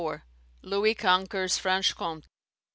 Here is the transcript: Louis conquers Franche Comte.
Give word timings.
Louis 0.63 0.95
conquers 0.95 1.59
Franche 1.59 1.93
Comte. 1.93 2.27